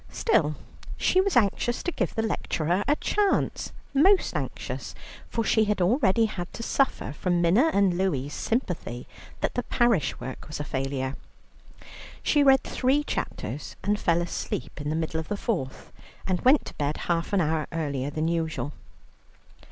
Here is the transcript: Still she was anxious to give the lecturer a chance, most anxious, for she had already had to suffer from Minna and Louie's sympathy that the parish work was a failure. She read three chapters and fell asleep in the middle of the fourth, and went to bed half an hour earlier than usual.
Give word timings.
Still 0.09 0.55
she 0.97 1.21
was 1.21 1.37
anxious 1.37 1.83
to 1.83 1.91
give 1.91 2.15
the 2.15 2.23
lecturer 2.23 2.83
a 2.87 2.95
chance, 2.95 3.71
most 3.93 4.35
anxious, 4.35 4.95
for 5.29 5.43
she 5.43 5.65
had 5.65 5.79
already 5.79 6.25
had 6.25 6.51
to 6.53 6.63
suffer 6.63 7.13
from 7.13 7.39
Minna 7.39 7.69
and 7.71 7.95
Louie's 7.99 8.33
sympathy 8.33 9.07
that 9.41 9.53
the 9.53 9.61
parish 9.61 10.19
work 10.19 10.47
was 10.47 10.59
a 10.59 10.63
failure. 10.63 11.15
She 12.23 12.41
read 12.41 12.63
three 12.63 13.03
chapters 13.03 13.75
and 13.83 13.99
fell 13.99 14.23
asleep 14.23 14.81
in 14.81 14.89
the 14.89 14.95
middle 14.95 15.19
of 15.19 15.27
the 15.27 15.37
fourth, 15.37 15.93
and 16.25 16.41
went 16.41 16.65
to 16.65 16.73
bed 16.77 16.97
half 17.05 17.31
an 17.31 17.39
hour 17.39 17.67
earlier 17.71 18.09
than 18.09 18.27
usual. 18.27 18.73